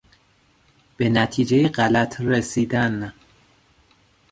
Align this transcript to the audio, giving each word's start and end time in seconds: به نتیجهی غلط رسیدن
به 0.97 1.09
نتیجهی 1.09 1.67
غلط 1.67 2.21
رسیدن 2.21 3.13